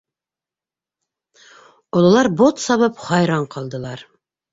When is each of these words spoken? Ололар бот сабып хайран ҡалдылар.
Ололар 2.01 2.29
бот 2.39 2.63
сабып 2.63 2.97
хайран 3.09 3.47
ҡалдылар. 3.57 4.05